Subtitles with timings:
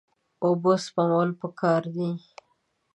[0.45, 2.09] اوبه سپمول پکار دي.